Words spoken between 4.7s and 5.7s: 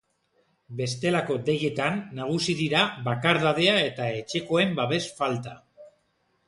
babes falta.